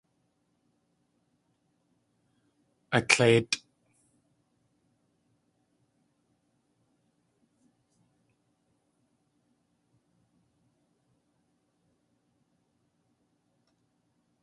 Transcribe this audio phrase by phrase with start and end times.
[2.97, 3.57] Atléitʼ.